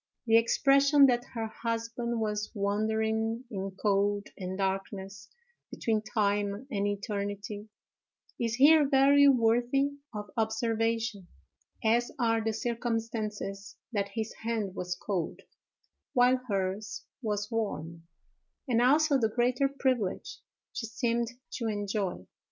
The 0.25 0.35
expression 0.35 1.05
that 1.05 1.23
her 1.35 1.45
husband 1.61 2.19
was 2.21 2.49
wandering 2.55 3.45
in 3.51 3.69
cold 3.79 4.29
and 4.35 4.57
darkness, 4.57 5.29
between 5.69 6.01
time 6.01 6.65
and 6.71 6.87
eternity, 6.87 7.69
is 8.39 8.55
here 8.55 8.89
very 8.89 9.27
worthy 9.27 9.91
of 10.11 10.31
observation, 10.37 11.27
as 11.83 12.11
are 12.17 12.43
the 12.43 12.51
circumstances 12.51 13.75
that 13.91 14.09
his 14.15 14.33
hand 14.41 14.73
was 14.73 14.95
cold, 14.95 15.39
while 16.13 16.41
hers 16.47 17.05
was 17.21 17.51
warm; 17.51 18.07
and 18.67 18.81
also, 18.81 19.19
the 19.19 19.29
greater 19.29 19.69
privilege 19.69 20.39
she 20.73 20.87
seemed 20.87 21.27
to 21.51 21.67
enjoy. 21.67 22.25